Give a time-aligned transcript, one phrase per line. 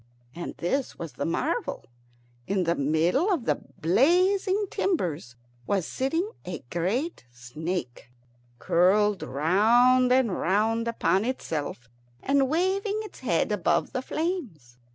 [0.33, 1.85] And this was the marvel,
[2.47, 5.35] that in the middle of the blazing timbers
[5.67, 8.09] was sitting a great snake,
[8.57, 11.87] curled round and round upon itself
[12.23, 14.79] and waving its head above the flames.